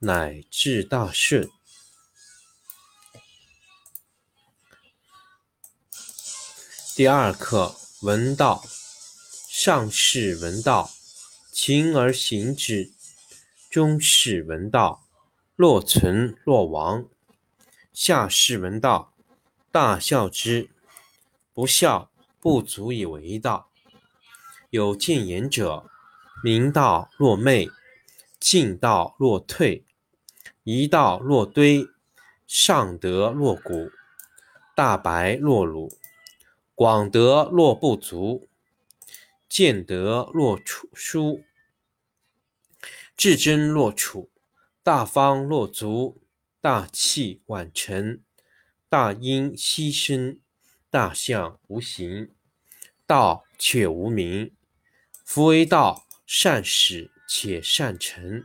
[0.00, 1.50] 乃至大顺。
[6.94, 8.64] 第二课：闻道。
[9.50, 10.88] 上士闻道，
[11.52, 12.92] 勤而行之；
[13.68, 15.04] 中士闻道，
[15.56, 17.08] 若存若亡；
[17.92, 19.12] 下士闻道，
[19.72, 20.70] 大笑之。
[21.52, 23.72] 不孝，不足以为道。
[24.70, 25.90] 有见言者，
[26.44, 27.68] 明道若昧，
[28.38, 29.84] 进道若退。
[30.70, 31.88] 一道若堆，
[32.46, 33.90] 上德若谷，
[34.76, 35.90] 大白若鲁，
[36.74, 38.46] 广德若不足，
[39.48, 41.42] 见德若处书，
[43.16, 44.30] 至真若处，
[44.82, 46.20] 大方若足，
[46.60, 48.20] 大器晚成，
[48.90, 50.38] 大音希声，
[50.90, 52.30] 大象无形，
[53.06, 54.54] 道却无名。
[55.24, 58.44] 夫为道，善始且善成。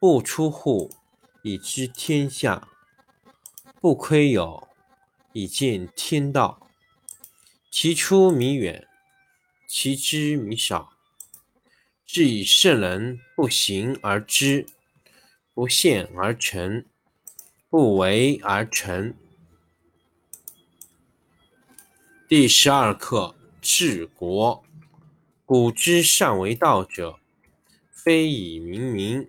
[0.00, 0.90] 不出户，
[1.42, 2.66] 以知天下；
[3.82, 4.66] 不窥有，
[5.34, 6.66] 以见天道。
[7.70, 8.88] 其出弥远，
[9.68, 10.94] 其知弥少。
[12.06, 14.64] 是以圣人不行而知，
[15.52, 16.86] 不见而成，
[17.68, 19.14] 不为而成。
[22.26, 24.64] 第十二课：治国。
[25.44, 27.18] 古之善为道者，
[27.90, 29.28] 非以明民。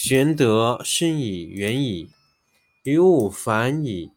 [0.00, 2.12] 玄德生以远矣，
[2.84, 4.12] 于物反矣，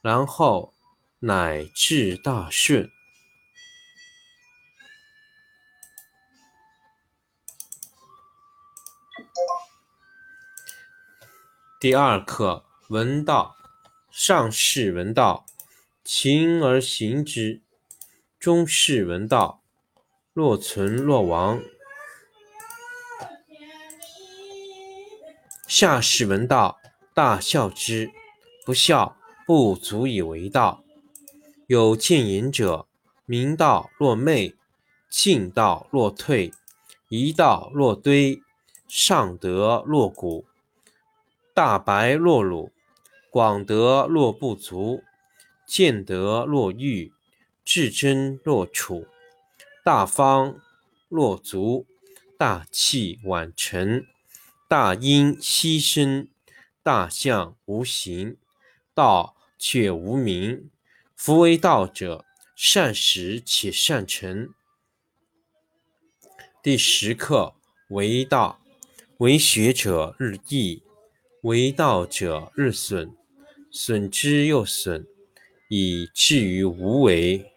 [0.00, 0.72] 然后
[1.18, 2.90] 乃至大顺。
[11.78, 13.54] 第二课：闻道。
[14.10, 15.44] 上士闻道，
[16.02, 17.60] 勤而行之；
[18.40, 19.62] 中士闻道，
[20.32, 21.62] 若存若亡。
[25.76, 26.78] 下士闻道，
[27.14, 28.12] 大笑之。
[28.64, 30.84] 不笑，不足以为道。
[31.66, 32.86] 有见言者，
[33.26, 34.54] 明道若昧，
[35.10, 36.52] 进道若退，
[37.08, 38.40] 一道若堆，
[38.86, 40.44] 上德若谷，
[41.52, 42.70] 大白若鲁，
[43.28, 45.02] 广德若不足，
[45.66, 47.12] 见德若愚，
[47.64, 49.08] 至真若处，
[49.84, 50.56] 大方
[51.08, 51.84] 若足，
[52.38, 54.06] 大器晚成。
[54.66, 56.26] 大音希声，
[56.82, 58.38] 大象无形，
[58.94, 60.70] 道却无名。
[61.14, 62.24] 夫为道者，
[62.56, 64.54] 善始且善成。
[66.62, 67.54] 第十课
[67.88, 68.58] 为道，
[69.18, 70.82] 为学者日益，
[71.42, 73.14] 为道者日损，
[73.70, 75.06] 损之又损，
[75.68, 77.52] 以至于无为。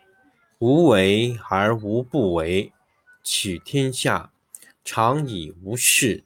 [0.60, 2.74] 无为而无不为，
[3.24, 4.34] 取天下
[4.84, 6.26] 常以无事，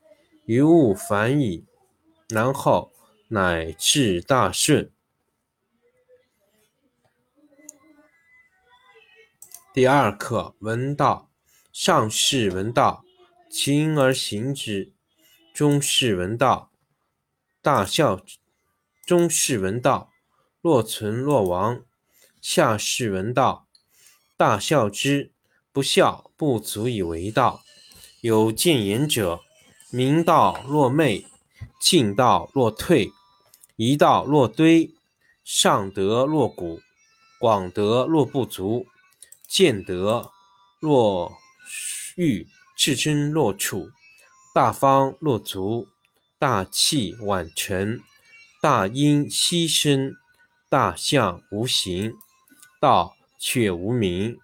[0.45, 1.65] 于物反矣，
[2.29, 2.91] 然后
[3.29, 4.91] 乃至大顺。
[9.73, 11.29] 第二课，闻道。
[11.71, 13.05] 上士闻道，
[13.49, 14.91] 勤而行之；
[15.53, 16.69] 中士闻道，
[17.61, 18.39] 大孝之；
[19.05, 20.11] 中士闻道，
[20.59, 21.85] 若存若亡；
[22.41, 23.69] 下士闻道，
[24.35, 25.31] 大孝之。
[25.71, 27.63] 不孝，不足以为道。
[28.19, 29.39] 有见言者，
[29.93, 31.27] 明道若昧，
[31.81, 33.11] 进道若退，
[33.75, 34.89] 一道若堆，
[35.43, 36.79] 上德若谷，
[37.37, 38.87] 广德若不足。
[39.49, 40.31] 见德
[40.79, 41.33] 若
[42.15, 42.47] 玉，
[42.77, 43.89] 至真若处，
[44.55, 45.89] 大方若足，
[46.39, 47.99] 大器晚成，
[48.61, 50.13] 大音希声，
[50.69, 52.13] 大象无形，
[52.79, 54.37] 道却无名。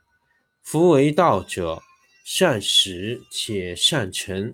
[0.62, 1.82] 夫为道者，
[2.26, 4.54] 善始且善成。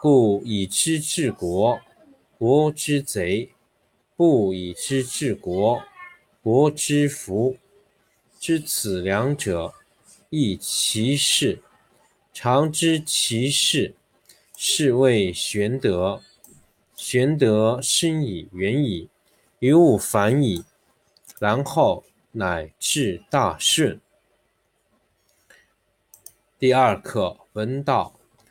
[0.00, 1.80] 故以知治国，
[2.38, 3.48] 国之贼；
[4.14, 5.82] 不以知治国，
[6.40, 7.56] 国之福。
[8.38, 9.74] 知此两者，
[10.30, 11.60] 亦其事。
[12.32, 13.96] 常知其事，
[14.56, 16.22] 是谓玄德。
[16.94, 19.08] 玄德深矣，远矣，
[19.58, 20.64] 于物反矣，
[21.40, 24.00] 然后乃至大顺。
[26.56, 28.17] 第二课：闻道。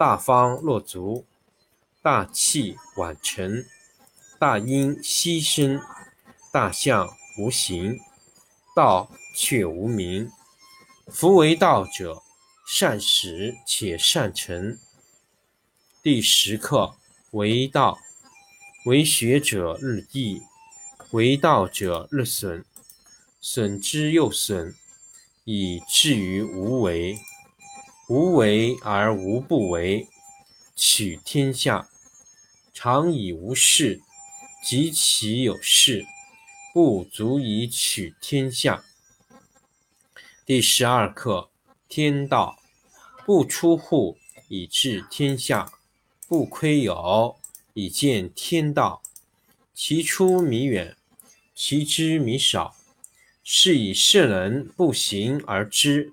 [0.00, 1.26] 大方若足，
[2.00, 3.66] 大器晚成，
[4.38, 5.78] 大音希声，
[6.50, 8.00] 大象无形，
[8.74, 9.10] 道。
[9.32, 10.30] 却无名。
[11.06, 12.22] 夫为道者，
[12.66, 14.76] 善始且善成。
[16.02, 16.96] 第十课
[17.30, 17.98] 为道，
[18.86, 20.42] 为学者日益，
[21.12, 22.64] 为道者日损，
[23.40, 24.74] 损之又损，
[25.44, 27.16] 以至于无为。
[28.10, 30.08] 无为而无不为，
[30.74, 31.88] 取天下
[32.74, 34.00] 常以无事，
[34.64, 36.04] 及其有事，
[36.74, 38.82] 不足以取天下。
[40.44, 41.50] 第十二课：
[41.88, 42.58] 天道
[43.24, 45.70] 不出户，以治天下；
[46.26, 47.36] 不窥牖，
[47.74, 49.02] 以见天道。
[49.72, 50.96] 其出弥远，
[51.54, 52.74] 其知弥少。
[53.44, 56.12] 是以圣人不行而知，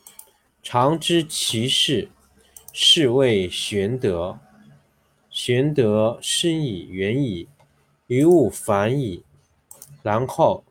[0.73, 2.07] 常知其事，
[2.71, 4.39] 是谓玄德。
[5.29, 7.49] 玄德深以远矣。
[8.07, 9.25] 于物反矣，
[10.01, 10.63] 然后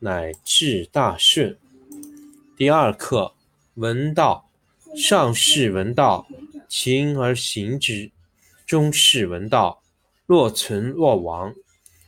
[0.00, 1.58] 乃至大顺。
[2.54, 3.32] 第二课：
[3.76, 4.46] 闻道。
[4.94, 6.26] 上士闻道，
[6.68, 8.10] 勤而行之；
[8.66, 9.82] 中士闻道，
[10.26, 11.54] 若存若亡；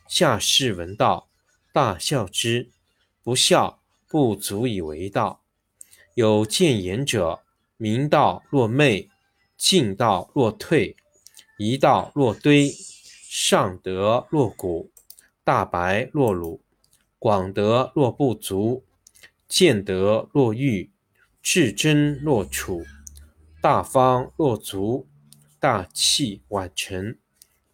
[0.06, 1.30] 下士闻道，
[1.72, 2.68] 大笑之。
[3.24, 5.40] 不笑，不足以为道。
[6.18, 7.44] 有见言者：
[7.76, 9.08] 明道若昧，
[9.56, 10.96] 进道若退，
[11.58, 12.74] 一道若堆。
[13.30, 14.90] 上德若谷，
[15.44, 16.60] 大白若鲁，
[17.20, 18.84] 广德若不足，
[19.46, 20.90] 见德若愚，
[21.40, 22.84] 至真若楚，
[23.62, 25.06] 大方若足，
[25.60, 27.16] 大器晚成，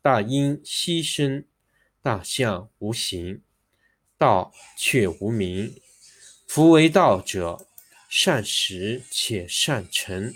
[0.02, 1.46] 大音希声，
[2.02, 3.40] 大象无形，
[4.18, 5.74] 道却无名。
[6.46, 7.66] 夫为道者，
[8.16, 10.32] 善始且善成。